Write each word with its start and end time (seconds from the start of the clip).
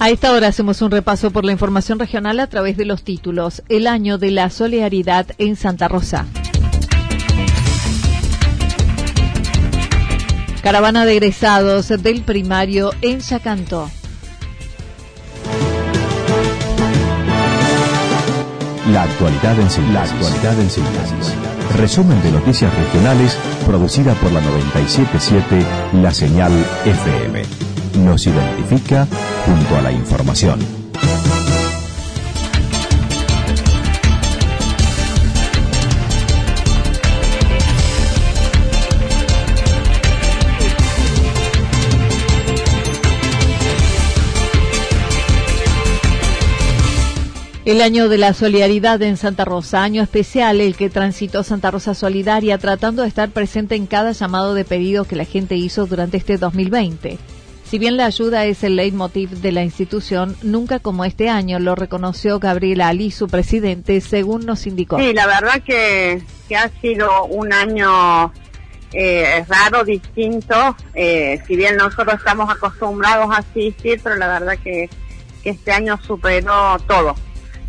A 0.00 0.10
esta 0.10 0.32
hora 0.32 0.46
hacemos 0.46 0.80
un 0.80 0.92
repaso 0.92 1.32
por 1.32 1.44
la 1.44 1.50
información 1.50 1.98
regional 1.98 2.38
a 2.38 2.46
través 2.46 2.76
de 2.76 2.84
los 2.84 3.02
títulos. 3.02 3.64
El 3.68 3.88
año 3.88 4.16
de 4.16 4.30
la 4.30 4.48
solidaridad 4.48 5.26
en 5.38 5.56
Santa 5.56 5.88
Rosa. 5.88 6.24
Caravana 10.62 11.04
de 11.04 11.12
egresados 11.12 11.88
del 11.88 12.22
primario 12.22 12.92
en 13.02 13.18
Yacanto. 13.18 13.90
La 18.92 19.02
actualidad 19.02 19.58
en 19.58 19.68
síntesis. 20.70 21.34
Resumen 21.76 22.22
de 22.22 22.30
noticias 22.30 22.72
regionales 22.72 23.36
producida 23.66 24.14
por 24.14 24.30
la 24.30 24.40
977 24.40 25.66
La 26.00 26.14
Señal 26.14 26.52
FM. 26.84 27.42
Nos 28.04 28.26
identifica 28.26 29.08
junto 29.48 29.76
a 29.76 29.82
la 29.82 29.92
información. 29.92 30.60
El 47.64 47.82
año 47.82 48.08
de 48.08 48.16
la 48.16 48.32
solidaridad 48.32 49.00
en 49.02 49.18
Santa 49.18 49.44
Rosa, 49.44 49.82
año 49.82 50.02
especial 50.02 50.60
el 50.62 50.74
que 50.74 50.88
transitó 50.88 51.42
Santa 51.42 51.70
Rosa 51.70 51.94
Solidaria 51.94 52.56
tratando 52.56 53.02
de 53.02 53.08
estar 53.08 53.30
presente 53.30 53.76
en 53.76 53.86
cada 53.86 54.12
llamado 54.12 54.54
de 54.54 54.64
pedido 54.64 55.04
que 55.04 55.16
la 55.16 55.26
gente 55.26 55.54
hizo 55.54 55.86
durante 55.86 56.16
este 56.16 56.38
2020. 56.38 57.18
Si 57.68 57.78
bien 57.78 57.98
la 57.98 58.06
ayuda 58.06 58.46
es 58.46 58.64
el 58.64 58.76
leitmotiv 58.76 59.28
de 59.28 59.52
la 59.52 59.62
institución, 59.62 60.34
nunca 60.42 60.78
como 60.78 61.04
este 61.04 61.28
año 61.28 61.58
lo 61.58 61.74
reconoció 61.74 62.38
Gabriela 62.38 62.88
Ali, 62.88 63.10
su 63.10 63.28
presidente, 63.28 64.00
según 64.00 64.46
nos 64.46 64.66
indicó. 64.66 64.96
Sí, 64.96 65.12
la 65.12 65.26
verdad 65.26 65.62
que, 65.62 66.22
ha 66.56 66.70
sido 66.80 67.26
un 67.26 67.52
año 67.52 68.32
eh, 68.94 69.44
raro, 69.46 69.84
distinto, 69.84 70.76
eh, 70.94 71.42
si 71.46 71.56
bien 71.56 71.76
nosotros 71.76 72.14
estamos 72.14 72.50
acostumbrados 72.50 73.30
a 73.34 73.40
asistir, 73.40 74.00
pero 74.02 74.16
la 74.16 74.28
verdad 74.28 74.58
que, 74.64 74.88
este 75.44 75.70
año 75.70 75.98
superó 76.06 76.78
todo. 76.86 77.14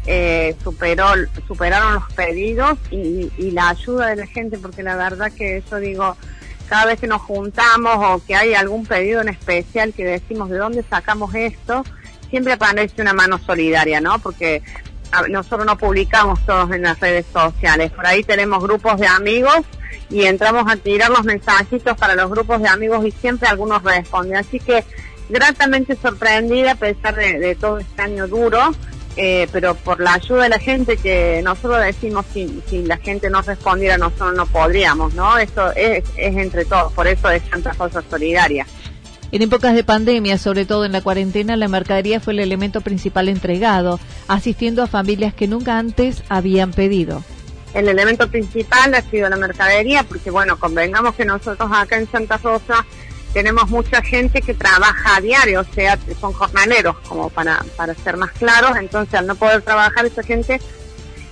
Eh, 0.06 0.56
superó, 0.64 1.08
superaron 1.46 1.96
los 1.96 2.14
pedidos 2.14 2.80
y, 2.90 3.32
y 3.38 3.52
la 3.52 3.70
ayuda 3.70 4.08
de 4.08 4.16
la 4.16 4.28
gente, 4.28 4.58
porque 4.58 4.82
la 4.82 4.96
verdad 4.96 5.30
que 5.32 5.58
eso 5.58 5.76
digo, 5.78 6.16
cada 6.70 6.86
vez 6.86 7.00
que 7.00 7.08
nos 7.08 7.22
juntamos 7.24 7.98
o 7.98 8.26
que 8.26 8.36
hay 8.36 8.54
algún 8.54 8.86
pedido 8.86 9.22
en 9.22 9.30
especial 9.30 9.92
que 9.94 10.06
decimos 10.06 10.50
de 10.50 10.58
dónde 10.58 10.84
sacamos 10.88 11.34
esto, 11.34 11.84
siempre 12.30 12.54
aparece 12.54 13.02
una 13.02 13.14
mano 13.14 13.40
solidaria, 13.40 14.00
¿no? 14.00 14.20
Porque 14.20 14.62
nosotros 15.30 15.66
no 15.66 15.78
publicamos 15.78 16.40
todos 16.46 16.72
en 16.72 16.84
las 16.84 17.00
redes 17.00 17.26
sociales, 17.34 17.92
por 17.92 18.06
ahí 18.06 18.24
tenemos 18.24 18.64
grupos 18.64 19.00
de 19.00 19.08
amigos 19.08 19.62
y 20.12 20.26
entramos 20.26 20.72
a 20.72 20.76
tirar 20.76 21.10
los 21.10 21.24
mensajitos 21.24 21.98
para 21.98 22.14
los 22.14 22.30
grupos 22.30 22.62
de 22.62 22.68
amigos 22.68 23.04
y 23.04 23.12
siempre 23.12 23.50
algunos 23.50 23.82
responden. 23.82 24.38
Así 24.38 24.60
que 24.60 24.84
gratamente 25.28 25.96
sorprendida 25.96 26.74
a 26.74 26.76
pesar 26.76 27.16
de 27.16 27.58
todo 27.60 27.80
este 27.80 28.02
año 28.04 28.28
duro 28.28 28.72
eh, 29.22 29.50
pero 29.52 29.76
por 29.76 30.00
la 30.00 30.14
ayuda 30.14 30.44
de 30.44 30.50
la 30.50 30.60
gente 30.60 30.96
que 30.96 31.42
nosotros 31.44 31.84
decimos 31.84 32.26
si, 32.34 32.64
si 32.70 32.84
la 32.84 32.96
gente 32.96 33.30
no 33.30 33.42
respondiera 33.42 33.98
nosotros 33.98 34.34
no 34.34 34.46
podríamos, 34.46 35.14
¿no? 35.14 35.38
Eso 35.38 35.74
es, 35.76 36.06
es 36.16 36.38
entre 36.38 36.64
todos, 36.64 36.94
por 36.94 37.06
eso 37.06 37.30
es 37.30 37.44
tanta 37.50 37.74
cosa 37.74 38.02
solidaria. 38.10 38.66
En 39.34 39.42
épocas 39.42 39.76
de 39.76 39.84
pandemia, 39.84 40.38
sobre 40.38 40.66
todo 40.66 40.86
en 40.86 40.94
la 40.94 41.02
cuarentena, 41.02 41.58
la 41.58 41.68
mercadería 41.68 42.22
fue 42.22 42.32
el 42.32 42.40
elemento 42.40 42.80
principal 42.80 43.28
entregado, 43.28 44.00
asistiendo 44.30 44.84
a 44.84 44.88
familias 44.88 45.34
que 45.34 45.50
nunca 45.50 45.78
antes 45.78 46.24
habían 46.30 46.72
pedido. 46.72 47.22
El 47.74 47.90
elemento 47.90 48.30
principal 48.30 48.96
ha 48.96 49.02
sido 49.02 49.28
la 49.28 49.36
mercadería, 49.36 50.04
porque 50.04 50.32
bueno, 50.32 50.58
convengamos 50.58 51.14
que 51.16 51.26
nosotros 51.26 51.70
acá 51.74 51.98
en 51.98 52.10
Santa 52.10 52.38
Rosa 52.38 52.86
tenemos 53.34 53.70
mucha 53.70 54.02
gente 54.02 54.42
que 54.42 54.54
trabaja 54.54 55.18
a 55.18 55.22
diario, 55.22 55.62
o 55.62 55.74
sea, 55.74 55.98
son 56.20 56.34
jornaleros, 56.34 56.98
como 57.08 57.30
para, 57.30 57.64
para 57.76 57.94
ser 57.96 58.18
más 58.18 58.32
claros, 58.32 58.76
entonces 58.78 59.14
al 59.14 59.28
no 59.28 59.36
poder 59.36 59.62
trabajar 59.62 60.06
esa 60.06 60.24
gente 60.24 60.60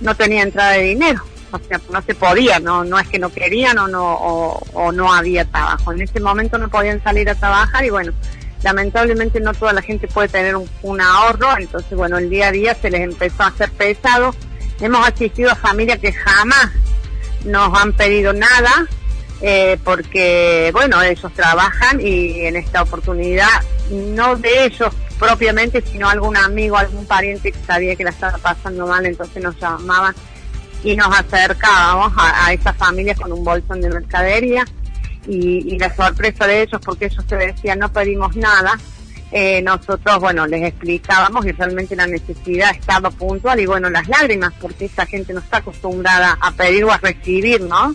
no 0.00 0.14
tenía 0.14 0.42
entrada 0.42 0.72
de 0.72 0.82
dinero, 0.82 1.22
o 1.50 1.58
sea, 1.58 1.80
no 1.90 2.02
se 2.02 2.14
podía, 2.14 2.60
no, 2.60 2.84
no 2.84 2.98
es 2.98 3.08
que 3.08 3.18
no 3.18 3.30
querían 3.30 3.78
o 3.78 3.88
no, 3.88 4.14
o, 4.14 4.92
no 4.92 5.12
había 5.12 5.44
trabajo, 5.44 5.92
en 5.92 6.02
ese 6.02 6.20
momento 6.20 6.58
no 6.58 6.68
podían 6.68 7.02
salir 7.02 7.28
a 7.30 7.34
trabajar 7.34 7.84
y 7.84 7.90
bueno, 7.90 8.12
lamentablemente 8.62 9.40
no 9.40 9.52
toda 9.54 9.72
la 9.72 9.82
gente 9.82 10.06
puede 10.08 10.28
tener 10.28 10.56
un, 10.56 10.68
un 10.82 11.00
ahorro, 11.00 11.58
entonces 11.58 11.96
bueno, 11.96 12.18
el 12.18 12.30
día 12.30 12.48
a 12.48 12.52
día 12.52 12.76
se 12.80 12.90
les 12.90 13.00
empezó 13.00 13.42
a 13.42 13.48
hacer 13.48 13.70
pesado, 13.72 14.34
hemos 14.80 15.06
asistido 15.06 15.50
a 15.50 15.56
familias 15.56 15.98
que 15.98 16.12
jamás 16.12 16.70
nos 17.44 17.76
han 17.76 17.92
pedido 17.92 18.32
nada, 18.32 18.86
eh, 19.40 19.78
porque, 19.84 20.70
bueno, 20.72 21.00
ellos 21.02 21.32
trabajan 21.32 22.00
y 22.00 22.40
en 22.40 22.56
esta 22.56 22.82
oportunidad, 22.82 23.62
no 23.90 24.36
de 24.36 24.64
ellos 24.64 24.92
propiamente, 25.18 25.82
sino 25.82 26.08
algún 26.08 26.36
amigo, 26.36 26.76
algún 26.76 27.06
pariente 27.06 27.52
que 27.52 27.58
sabía 27.66 27.96
que 27.96 28.04
la 28.04 28.10
estaba 28.10 28.38
pasando 28.38 28.86
mal, 28.86 29.06
entonces 29.06 29.42
nos 29.42 29.58
llamaban 29.60 30.14
y 30.82 30.96
nos 30.96 31.08
acercábamos 31.16 32.12
a, 32.16 32.52
esas 32.52 32.76
familias 32.76 33.18
con 33.18 33.32
un 33.32 33.44
bolsón 33.44 33.80
de 33.80 33.90
mercadería 33.90 34.64
y, 35.26 35.76
la 35.78 35.94
sorpresa 35.94 36.46
de 36.46 36.62
ellos, 36.62 36.80
porque 36.84 37.06
ellos 37.06 37.24
te 37.26 37.36
decían 37.36 37.78
no 37.78 37.92
pedimos 37.92 38.34
nada, 38.34 38.78
eh, 39.30 39.60
nosotros, 39.62 40.18
bueno, 40.20 40.46
les 40.46 40.64
explicábamos 40.64 41.44
y 41.46 41.52
realmente 41.52 41.94
la 41.94 42.06
necesidad 42.06 42.70
estaba 42.74 43.10
puntual 43.10 43.60
y 43.60 43.66
bueno, 43.66 43.90
las 43.90 44.08
lágrimas, 44.08 44.54
porque 44.60 44.86
esa 44.86 45.04
gente 45.04 45.32
no 45.32 45.40
está 45.40 45.58
acostumbrada 45.58 46.38
a 46.40 46.50
pedir 46.52 46.84
o 46.84 46.92
a 46.92 46.96
recibir, 46.96 47.60
¿no? 47.60 47.94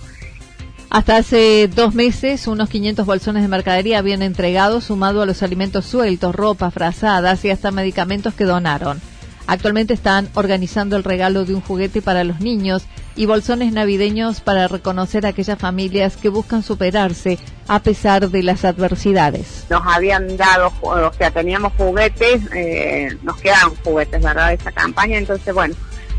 Hasta 0.93 1.17
hace 1.17 1.67
dos 1.67 1.95
meses, 1.95 2.45
unos 2.45 2.69
500 2.69 3.07
bolsones 3.07 3.41
de 3.41 3.47
mercadería 3.47 3.97
habían 3.97 4.21
entregado, 4.21 4.79
sumado 4.79 5.23
a 5.23 5.25
los 5.25 5.41
alimentos 5.41 5.85
sueltos, 5.85 6.35
ropa, 6.35 6.69
frazadas 6.69 7.43
y 7.45 7.49
hasta 7.49 7.71
medicamentos 7.71 8.35
que 8.35 8.43
donaron. 8.43 9.01
Actualmente 9.47 9.95
están 9.95 10.29
organizando 10.35 10.95
el 10.95 11.03
regalo 11.03 11.45
de 11.45 11.55
un 11.55 11.61
juguete 11.61 12.03
para 12.03 12.23
los 12.23 12.41
niños 12.41 12.83
y 13.15 13.25
bolsones 13.25 13.73
navideños 13.73 14.41
para 14.41 14.67
reconocer 14.67 15.25
a 15.25 15.29
aquellas 15.29 15.57
familias 15.57 16.15
que 16.15 16.29
buscan 16.29 16.61
superarse 16.61 17.39
a 17.67 17.79
pesar 17.79 18.29
de 18.29 18.43
las 18.43 18.63
adversidades. 18.63 19.65
Nos 19.71 19.81
habían 19.87 20.37
dado, 20.37 20.71
o 20.81 21.13
sea, 21.13 21.31
teníamos 21.31 21.73
juguetes, 21.73 22.43
eh, 22.53 23.17
nos 23.23 23.41
quedaron 23.41 23.73
juguetes, 23.83 24.21
¿verdad? 24.21 24.53
Esa 24.53 24.71
campaña, 24.71 25.17
entonces, 25.17 25.55
bueno, 25.55 25.73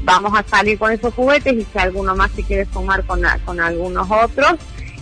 vamos 0.04 0.32
a 0.38 0.44
salir 0.46 0.78
con 0.78 0.92
esos 0.92 1.12
juguetes 1.14 1.54
y 1.54 1.66
si 1.70 1.78
alguno 1.78 2.14
más 2.14 2.30
se 2.32 2.42
quiere 2.42 2.66
sumar 2.72 3.04
con, 3.04 3.22
con 3.44 3.60
algunos 3.60 4.06
otros, 4.10 4.54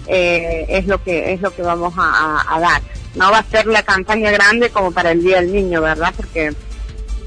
eh, 0.07 0.67
es 0.69 0.87
lo 0.87 1.03
que 1.03 1.33
es 1.33 1.41
lo 1.41 1.55
que 1.55 1.63
vamos 1.63 1.93
a, 1.97 2.59
dar. 2.61 2.83
No 3.15 3.31
va 3.31 3.39
a 3.39 3.45
ser 3.45 3.67
la 3.67 3.83
campaña 3.83 4.31
grande 4.31 4.71
como 4.71 4.93
para 4.93 5.11
el 5.11 5.23
Día 5.23 5.37
del 5.41 5.53
Niño, 5.53 5.83
¿verdad? 5.83 6.15
Porque 6.17 6.53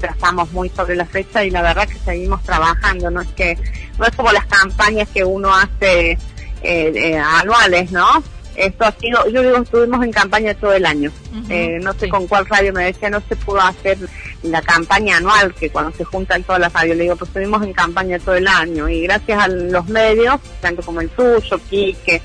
estamos 0.02 0.50
muy 0.52 0.68
sobre 0.70 0.96
la 0.96 1.06
fecha 1.06 1.44
y 1.44 1.50
la 1.50 1.62
verdad 1.62 1.88
que 1.88 1.98
seguimos 1.98 2.42
trabajando, 2.42 3.10
no 3.10 3.20
es 3.20 3.28
que 3.28 3.58
no 3.98 4.06
es 4.06 4.14
como 4.14 4.32
las 4.32 4.46
campañas 4.46 5.08
que 5.12 5.24
uno 5.24 5.54
hace 5.54 6.12
eh, 6.12 6.18
eh, 6.62 7.18
anuales, 7.18 7.92
¿no? 7.92 8.22
Esto 8.56 8.84
ha 8.84 8.92
sido, 8.92 9.28
yo 9.28 9.42
digo, 9.42 9.58
estuvimos 9.58 10.02
en 10.02 10.12
campaña 10.12 10.54
todo 10.54 10.72
el 10.72 10.86
año. 10.86 11.12
eh, 11.50 11.78
no 11.82 11.92
sé 11.92 12.08
con 12.08 12.26
cuál 12.26 12.46
radio 12.46 12.72
me 12.72 12.84
decía, 12.84 13.10
no 13.10 13.22
se 13.28 13.36
pudo 13.36 13.60
hacer 13.60 13.98
la 14.42 14.62
campaña 14.62 15.18
anual, 15.18 15.54
que 15.54 15.70
cuando 15.70 15.92
se 15.96 16.04
juntan 16.04 16.42
todas 16.42 16.60
las 16.60 16.72
radios, 16.72 16.96
le 16.96 17.04
digo, 17.04 17.16
pues 17.16 17.28
estuvimos 17.28 17.62
en 17.62 17.72
campaña 17.72 18.18
todo 18.18 18.34
el 18.34 18.48
año. 18.48 18.88
Y 18.88 19.02
gracias 19.02 19.38
a 19.38 19.48
los 19.48 19.86
medios, 19.88 20.40
tanto 20.60 20.82
como 20.82 21.00
el 21.00 21.10
tuyo, 21.10 21.60
Quique, 21.68 22.22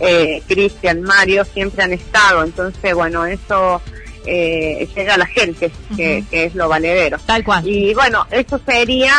eh, 0.00 0.42
Cristian, 0.46 1.02
Mario, 1.02 1.44
siempre 1.44 1.82
han 1.82 1.92
estado. 1.92 2.44
Entonces, 2.44 2.94
bueno, 2.94 3.24
eso 3.24 3.80
eh, 4.26 4.86
llega 4.94 5.14
a 5.14 5.18
la 5.18 5.26
gente, 5.26 5.70
que, 5.96 6.24
es 6.30 6.54
lo 6.54 6.68
valedero. 6.68 7.18
Tal 7.24 7.42
cual. 7.42 7.66
Y 7.66 7.94
bueno, 7.94 8.26
eso 8.30 8.60
sería 8.66 9.14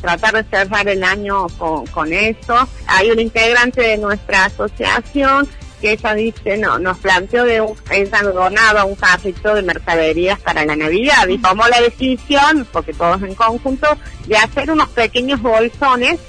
tratar 0.00 0.34
de 0.34 0.44
cerrar 0.44 0.88
el 0.88 1.04
año 1.04 1.46
con, 1.58 1.86
con 1.86 2.12
eso. 2.12 2.68
Hay 2.86 3.10
un 3.10 3.20
integrante 3.20 3.82
de 3.82 3.98
nuestra 3.98 4.46
asociación 4.46 5.48
que 5.80 5.92
ella 5.92 6.14
dice, 6.14 6.56
no, 6.56 6.78
nos 6.78 6.98
planteó 6.98 7.44
de 7.44 7.60
un, 7.60 7.76
ella 7.90 8.22
donaba 8.22 8.84
un 8.84 8.94
carrito 8.94 9.54
de 9.54 9.62
mercaderías 9.62 10.38
para 10.40 10.64
la 10.64 10.76
Navidad 10.76 11.26
y 11.28 11.38
tomó 11.38 11.66
la 11.68 11.80
decisión, 11.80 12.66
porque 12.72 12.92
todos 12.92 13.22
en 13.22 13.34
conjunto, 13.34 13.86
de 14.26 14.36
hacer 14.36 14.70
unos 14.70 14.88
pequeños 14.90 15.40
bolsones, 15.40 16.20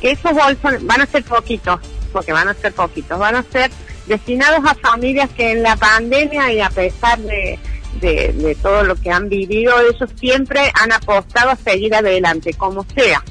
que 0.00 0.12
esos 0.12 0.32
bolsones 0.32 0.86
van 0.86 1.00
a 1.00 1.06
ser 1.06 1.24
poquitos, 1.24 1.80
porque 2.12 2.32
van 2.32 2.48
a 2.48 2.54
ser 2.54 2.72
poquitos, 2.72 3.18
van 3.18 3.36
a 3.36 3.42
ser 3.42 3.70
destinados 4.06 4.60
a 4.64 4.74
familias 4.74 5.28
que 5.36 5.52
en 5.52 5.62
la 5.62 5.76
pandemia 5.76 6.52
y 6.52 6.60
a 6.60 6.70
pesar 6.70 7.18
de, 7.18 7.58
de, 8.00 8.32
de 8.32 8.54
todo 8.54 8.84
lo 8.84 8.96
que 8.96 9.10
han 9.10 9.28
vivido, 9.28 9.74
ellos 9.80 10.10
siempre 10.18 10.70
han 10.74 10.92
apostado 10.92 11.50
a 11.50 11.56
seguir 11.56 11.94
adelante, 11.94 12.54
como 12.54 12.84
sea. 12.94 13.22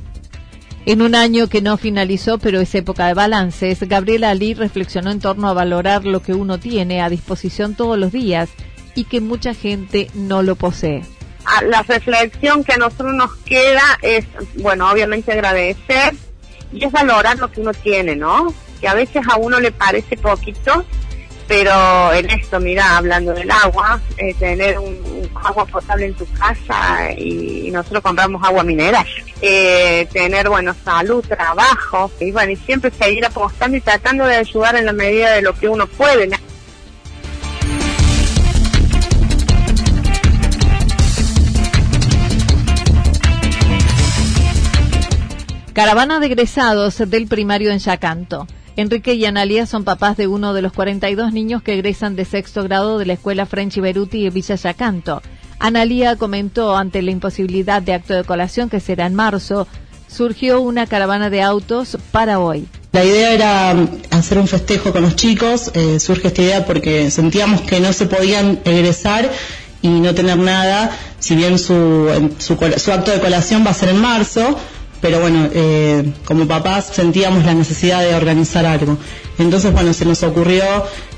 En 0.87 1.01
un 1.01 1.15
año 1.15 1.49
que 1.49 1.61
no 1.61 1.75
finalizó, 1.75 2.37
pero 2.37 2.61
es 2.61 2.73
época 2.73 3.07
de 3.07 3.13
balances, 3.13 3.77
Gabriela 3.81 4.29
Ali 4.29 4.53
reflexionó 4.53 5.11
en 5.11 5.19
torno 5.19 5.49
a 5.49 5.53
valorar 5.53 6.05
lo 6.05 6.21
que 6.21 6.33
uno 6.33 6.59
tiene 6.59 7.01
a 7.01 7.09
disposición 7.09 7.75
todos 7.75 7.97
los 7.97 8.13
días 8.13 8.47
y 8.95 9.03
que 9.03 9.19
mucha 9.19 9.53
gente 9.53 10.09
no 10.13 10.43
lo 10.43 10.55
posee. 10.55 11.03
Ah, 11.43 11.61
la 11.65 11.81
reflexión 11.81 12.63
que 12.63 12.71
a 12.71 12.77
nosotros 12.77 13.13
nos 13.15 13.35
queda 13.39 13.83
es, 14.01 14.23
bueno, 14.61 14.89
obviamente 14.89 15.33
agradecer 15.33 16.15
y 16.71 16.85
es 16.85 16.91
valorar 16.93 17.37
lo 17.37 17.51
que 17.51 17.59
uno 17.59 17.73
tiene, 17.73 18.15
¿no? 18.15 18.53
Que 18.79 18.87
a 18.87 18.93
veces 18.93 19.23
a 19.29 19.35
uno 19.35 19.59
le 19.59 19.73
parece 19.73 20.15
poquito, 20.15 20.85
pero 21.47 22.13
en 22.13 22.29
esto, 22.29 22.59
mira, 22.59 22.97
hablando 22.97 23.33
del 23.33 23.49
agua, 23.49 24.01
eh, 24.17 24.33
tener 24.33 24.77
un, 24.77 25.29
agua 25.35 25.65
potable 25.65 26.07
en 26.07 26.13
tu 26.13 26.25
casa 26.33 27.11
y, 27.17 27.71
nosotros 27.71 28.03
compramos 28.03 28.43
agua 28.43 28.63
mineral, 28.63 29.05
eh, 29.41 30.07
tener, 30.11 30.49
bueno, 30.49 30.75
salud, 30.83 31.23
trabajo, 31.25 32.11
y 32.19 32.31
bueno, 32.31 32.51
y 32.51 32.55
siempre 32.55 32.91
seguir 32.91 33.25
apostando 33.25 33.77
y 33.77 33.81
tratando 33.81 34.25
de 34.25 34.35
ayudar 34.35 34.75
en 34.75 34.85
la 34.85 34.93
medida 34.93 35.33
de 35.33 35.41
lo 35.41 35.53
que 35.53 35.69
uno 35.69 35.87
puede. 35.87 36.29
Caravana 45.73 46.19
de 46.19 46.25
egresados 46.25 46.97
del 47.07 47.27
primario 47.27 47.71
en 47.71 47.77
Yacanto. 47.77 48.47
Enrique 48.77 49.15
y 49.15 49.25
Analia 49.25 49.65
son 49.65 49.83
papás 49.83 50.17
de 50.17 50.27
uno 50.27 50.53
de 50.53 50.61
los 50.61 50.71
42 50.71 51.33
niños 51.33 51.63
que 51.63 51.73
egresan 51.73 52.15
de 52.15 52.25
sexto 52.25 52.63
grado 52.63 52.99
de 52.99 53.07
la 53.07 53.13
escuela 53.13 53.47
French 53.47 53.79
Beruti 53.79 54.23
de 54.23 54.29
Villa 54.29 54.53
Yacanto. 54.53 55.23
Analia 55.57 56.15
comentó 56.15 56.77
ante 56.77 57.01
la 57.01 57.09
imposibilidad 57.09 57.81
de 57.81 57.95
acto 57.95 58.13
de 58.13 58.23
colación 58.23 58.69
que 58.69 58.79
será 58.79 59.07
en 59.07 59.15
marzo, 59.15 59.67
surgió 60.07 60.61
una 60.61 60.85
caravana 60.85 61.31
de 61.31 61.41
autos 61.41 61.97
para 62.11 62.37
hoy. 62.37 62.67
La 62.91 63.03
idea 63.03 63.33
era 63.33 63.73
um, 63.73 63.87
hacer 64.11 64.37
un 64.37 64.47
festejo 64.47 64.91
con 64.91 65.01
los 65.01 65.15
chicos, 65.15 65.71
eh, 65.73 65.99
surge 65.99 66.27
esta 66.27 66.43
idea 66.43 66.65
porque 66.67 67.09
sentíamos 67.09 67.61
que 67.61 67.79
no 67.79 67.91
se 67.93 68.05
podían 68.05 68.59
egresar 68.63 69.31
y 69.81 69.87
no 69.87 70.13
tener 70.13 70.37
nada, 70.37 70.95
si 71.17 71.35
bien 71.35 71.57
su, 71.57 72.31
su 72.37 72.53
acto 72.91 73.09
de 73.09 73.19
colación 73.19 73.65
va 73.65 73.71
a 73.71 73.73
ser 73.73 73.89
en 73.89 74.01
marzo, 74.01 74.55
pero 75.01 75.19
bueno, 75.19 75.49
eh, 75.53 76.11
como 76.25 76.47
papás 76.47 76.89
sentíamos 76.91 77.45
la 77.45 77.53
necesidad 77.53 78.01
de 78.01 78.15
organizar 78.15 78.65
algo. 78.65 78.97
Entonces, 79.37 79.71
bueno, 79.71 79.93
se 79.93 80.05
nos 80.05 80.23
ocurrió 80.23 80.63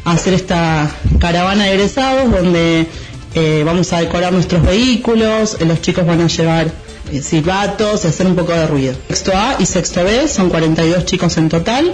hacer 0.03 0.33
esta 0.33 0.89
caravana 1.19 1.65
de 1.65 1.73
egresados 1.73 2.29
donde 2.31 2.87
eh, 3.35 3.63
vamos 3.65 3.91
a 3.93 3.99
decorar 4.01 4.33
nuestros 4.33 4.63
vehículos, 4.63 5.57
eh, 5.59 5.65
los 5.65 5.81
chicos 5.81 6.05
van 6.05 6.21
a 6.21 6.27
llevar 6.27 6.71
silbatos 7.21 8.03
y 8.03 8.07
hacer 8.07 8.27
un 8.27 8.35
poco 8.35 8.51
de 8.51 8.67
ruido. 8.67 8.95
Sexto 9.07 9.31
A 9.33 9.55
y 9.59 9.65
sexto 9.65 10.03
B 10.03 10.27
son 10.27 10.49
42 10.49 11.05
chicos 11.05 11.37
en 11.37 11.49
total. 11.49 11.91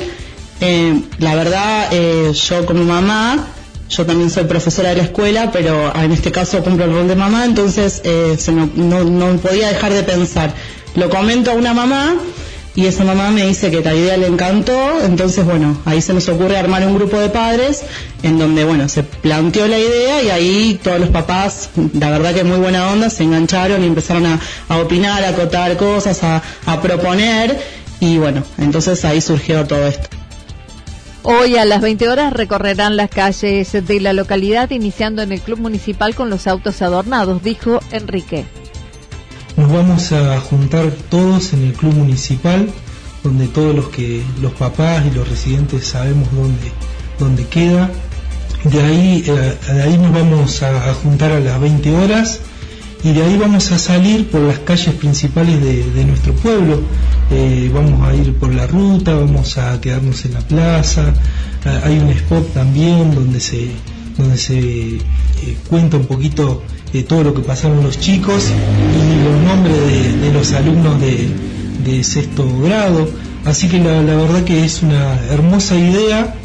la 1.19 1.35
verdad, 1.35 1.91
yo 2.33 2.65
como 2.65 2.83
mamá, 2.83 3.47
yo 3.89 4.05
también 4.05 4.29
soy 4.29 4.43
profesora 4.45 4.89
de 4.89 4.95
la 4.95 5.03
escuela, 5.03 5.51
pero 5.53 5.95
en 5.95 6.11
este 6.11 6.31
caso 6.31 6.61
cumplo 6.63 6.85
el 6.85 6.91
rol 6.91 7.07
de 7.07 7.15
mamá, 7.15 7.45
entonces 7.45 8.01
se 8.03 8.51
no, 8.51 8.65
no 8.75 9.37
podía 9.37 9.69
dejar 9.69 9.93
de 9.93 10.03
pensar 10.03 10.53
lo 10.95 11.09
comento 11.09 11.51
a 11.51 11.53
una 11.53 11.73
mamá 11.73 12.15
y 12.75 12.87
esa 12.87 13.05
mamá 13.05 13.31
me 13.31 13.47
dice 13.47 13.71
que 13.71 13.81
la 13.81 13.93
idea 13.93 14.17
le 14.17 14.27
encantó, 14.27 15.01
entonces 15.01 15.45
bueno, 15.45 15.77
ahí 15.85 16.01
se 16.01 16.13
nos 16.13 16.27
ocurre 16.27 16.57
armar 16.57 16.85
un 16.85 16.95
grupo 16.95 17.17
de 17.17 17.29
padres 17.29 17.83
en 18.21 18.37
donde 18.37 18.65
bueno, 18.65 18.89
se 18.89 19.03
planteó 19.03 19.65
la 19.67 19.79
idea 19.79 20.21
y 20.21 20.29
ahí 20.29 20.79
todos 20.83 20.99
los 20.99 21.09
papás, 21.09 21.69
la 21.93 22.09
verdad 22.09 22.33
que 22.33 22.43
muy 22.43 22.57
buena 22.57 22.91
onda, 22.91 23.09
se 23.09 23.23
engancharon 23.23 23.81
y 23.81 23.87
empezaron 23.87 24.25
a, 24.25 24.77
opinar, 24.77 25.23
a 25.23 25.29
acotar 25.29 25.77
cosas, 25.77 26.21
a, 26.23 26.41
proponer 26.81 27.57
y 28.01 28.17
bueno, 28.17 28.43
entonces 28.57 29.05
ahí 29.05 29.21
surgió 29.21 29.65
todo 29.65 29.87
esto. 29.87 30.09
Hoy 31.23 31.55
a 31.55 31.65
las 31.65 31.81
20 31.81 32.09
horas 32.09 32.33
recorrerán 32.33 32.97
las 32.97 33.09
calles 33.09 33.71
de 33.71 33.99
la 34.01 34.11
localidad 34.11 34.69
iniciando 34.69 35.23
en 35.23 35.31
el 35.31 35.41
Club 35.41 35.59
Municipal 35.59 36.13
con 36.13 36.29
los 36.29 36.45
autos 36.45 36.81
adornados, 36.81 37.41
dijo 37.41 37.79
Enrique 37.91 38.45
nos 39.57 39.71
vamos 39.71 40.11
a 40.11 40.39
juntar 40.41 40.91
todos 41.09 41.53
en 41.53 41.63
el 41.63 41.73
club 41.73 41.93
municipal, 41.93 42.69
donde 43.23 43.47
todos 43.47 43.75
los 43.75 43.89
que 43.89 44.21
los 44.41 44.53
papás 44.53 45.05
y 45.05 45.15
los 45.15 45.27
residentes 45.27 45.87
sabemos 45.87 46.27
dónde, 46.33 46.71
dónde 47.17 47.45
queda. 47.47 47.89
De 48.65 48.81
ahí, 48.81 49.23
eh, 49.25 49.57
de 49.73 49.81
ahí 49.81 49.97
nos 49.97 50.11
vamos 50.11 50.61
a, 50.63 50.93
juntar 50.95 51.31
a 51.31 51.39
las 51.39 51.59
20 51.59 51.95
horas 51.95 52.39
y 53.03 53.13
de 53.13 53.21
ahí 53.21 53.37
vamos 53.37 53.71
a 53.71 53.77
salir 53.77 54.29
por 54.29 54.41
las 54.41 54.59
calles 54.59 54.95
principales 54.95 55.63
de, 55.63 56.05
nuestro 56.05 56.33
pueblo. 56.33 56.81
Eh, 57.31 57.69
vamos 57.73 58.07
a 58.07 58.13
ir 58.13 58.33
por 58.35 58.53
la 58.53 58.67
ruta, 58.67 59.13
vamos 59.13 59.57
a 59.57 59.79
quedarnos 59.79 60.25
en 60.25 60.33
la 60.33 60.41
plaza. 60.41 61.13
Ah, 61.63 61.81
hay 61.85 61.99
un 61.99 62.09
spot 62.09 62.53
también 62.53 63.13
donde 63.13 63.39
se, 63.39 63.69
donde 64.17 64.37
se 64.37 64.57
eh, 64.57 65.01
cuenta 65.69 65.97
un 65.97 66.05
poquito 66.05 66.63
de 66.93 67.03
todo 67.03 67.23
lo 67.23 67.33
que 67.33 67.41
pasaron 67.41 67.83
los 67.83 67.99
chicos 67.99 68.45
y 68.49 69.23
los 69.23 69.41
nombres 69.43 70.21
de, 70.21 70.31
los 70.31 70.53
alumnos 70.53 70.99
de, 71.01 72.03
sexto 72.03 72.45
grado. 72.61 73.09
Así 73.45 73.67
que 73.67 73.79
la, 73.79 74.01
verdad 74.01 74.43
que 74.43 74.63
es 74.63 74.81
una 74.81 75.19
hermosa 75.29 75.75
idea. 75.75 76.35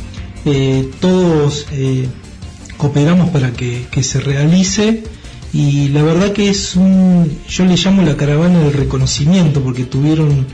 Eh, 0.45 0.91
todos 1.01 1.67
eh, 1.73 2.09
cooperamos 2.77 3.31
para 3.31 3.53
que, 3.53 3.87
se 4.03 4.21
realice 4.21 5.05
y 5.53 5.89
la 5.89 6.03
verdad 6.03 6.33
que 6.33 6.49
es 6.49 6.77
un, 6.77 7.31
yo 7.49 7.65
le 7.65 7.77
llamo 7.77 8.03
la 8.03 8.17
caravana 8.17 8.61
del 8.61 8.73
reconocimiento 8.73 9.61
porque 9.63 9.85
tuvieron 9.85 10.47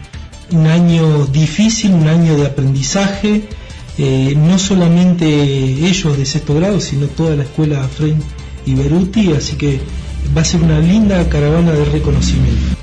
un 0.51 0.67
año 0.67 1.27
difícil, 1.27 1.93
un 1.93 2.09
año 2.09 2.37
de 2.37 2.47
aprendizaje, 2.47 3.49
eh, 3.99 4.35
no 4.37 4.59
solamente 4.59 5.27
ellos 5.27 6.17
de 6.17 6.27
sexto 6.27 6.55
grado, 6.55 6.81
sino 6.81 7.07
toda 7.07 7.37
la 7.37 7.45
escuela 7.45 7.87
frente 7.89 8.25
y 8.67 8.75
así 9.33 9.57
que 9.57 9.81
va 10.37 10.43
a 10.43 10.45
ser 10.45 10.61
una 10.63 10.79
linda 10.81 11.27
caravana 11.29 11.71
de 11.73 11.85
reconocimiento. 11.85 12.77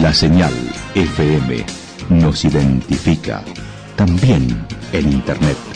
La 0.03 0.13
señal 0.13 0.53
FM 0.95 1.65
nos 2.11 2.45
identifica 2.45 3.43
también 3.99 4.47
en 4.93 5.13
Internet. 5.13 5.68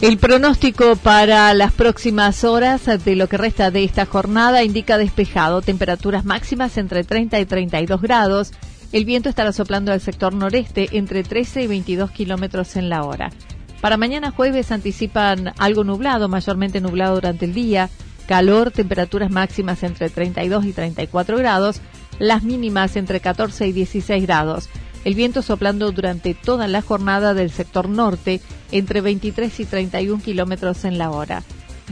El 0.00 0.16
pronóstico 0.16 0.94
para 0.94 1.52
las 1.54 1.72
próximas 1.72 2.44
horas 2.44 2.86
de 3.04 3.16
lo 3.16 3.28
que 3.28 3.36
resta 3.36 3.72
de 3.72 3.82
esta 3.82 4.06
jornada 4.06 4.62
indica 4.62 4.96
despejado, 4.96 5.60
temperaturas 5.60 6.24
máximas 6.24 6.78
entre 6.78 7.02
30 7.02 7.40
y 7.40 7.46
32 7.46 8.00
grados. 8.00 8.52
El 8.92 9.04
viento 9.04 9.28
estará 9.28 9.52
soplando 9.52 9.90
al 9.90 10.00
sector 10.00 10.32
noreste 10.32 10.88
entre 10.92 11.24
13 11.24 11.64
y 11.64 11.66
22 11.66 12.12
kilómetros 12.12 12.76
en 12.76 12.88
la 12.88 13.02
hora. 13.02 13.32
Para 13.80 13.96
mañana 13.96 14.30
jueves 14.30 14.70
anticipan 14.70 15.52
algo 15.58 15.82
nublado, 15.82 16.28
mayormente 16.28 16.80
nublado 16.80 17.16
durante 17.16 17.46
el 17.46 17.52
día, 17.52 17.90
calor, 18.28 18.70
temperaturas 18.70 19.32
máximas 19.32 19.82
entre 19.82 20.10
32 20.10 20.64
y 20.64 20.72
34 20.74 21.38
grados, 21.38 21.80
las 22.20 22.44
mínimas 22.44 22.94
entre 22.94 23.18
14 23.18 23.66
y 23.66 23.72
16 23.72 24.22
grados. 24.22 24.68
El 25.08 25.14
viento 25.14 25.40
soplando 25.40 25.90
durante 25.90 26.34
toda 26.34 26.68
la 26.68 26.82
jornada 26.82 27.32
del 27.32 27.50
sector 27.50 27.88
norte 27.88 28.42
entre 28.70 29.00
23 29.00 29.60
y 29.60 29.64
31 29.64 30.22
kilómetros 30.22 30.84
en 30.84 30.98
la 30.98 31.10
hora. 31.10 31.42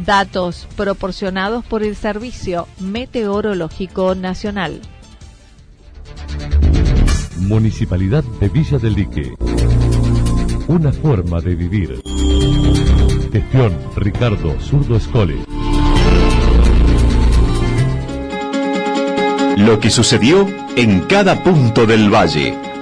Datos 0.04 0.68
proporcionados 0.76 1.64
por 1.64 1.82
el 1.82 1.96
Servicio 1.96 2.68
Meteorológico 2.78 4.14
Nacional. 4.14 4.82
Municipalidad 7.38 8.22
de 8.38 8.50
Villa 8.50 8.76
del 8.76 8.92
Lique. 8.92 9.32
Una 10.68 10.92
forma 10.92 11.40
de 11.40 11.54
vivir. 11.54 12.02
Gestión 13.32 13.78
Ricardo 13.96 14.60
Zurdo 14.60 14.94
Escole. 14.94 15.36
Lo 19.56 19.80
que 19.80 19.88
sucedió 19.88 20.46
en 20.76 21.00
cada 21.06 21.42
punto 21.42 21.86
del 21.86 22.12
valle. 22.12 22.75